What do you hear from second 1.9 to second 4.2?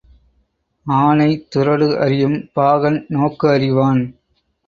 அறியும் பாகன் நோக்கு அறிவான்.